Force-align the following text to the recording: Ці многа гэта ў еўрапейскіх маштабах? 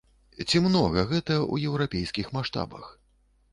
Ці 0.47 0.61
многа 0.67 1.03
гэта 1.11 1.35
ў 1.35 1.55
еўрапейскіх 1.73 2.35
маштабах? 2.39 2.91